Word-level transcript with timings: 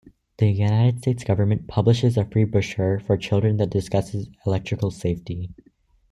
The 0.37 0.47
United 0.49 0.97
States 0.97 1.23
government 1.23 1.67
publishes 1.67 2.17
a 2.17 2.25
free 2.25 2.45
brochure 2.45 2.97
for 2.97 3.17
children 3.17 3.57
that 3.57 3.69
discusses 3.69 4.31
electrical 4.47 4.89
safety. 4.89 5.51